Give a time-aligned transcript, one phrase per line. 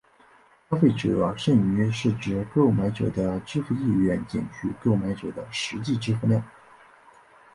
[0.67, 6.43] 消费者剩余是指购买者的支付意愿减去购买者的实际支付量。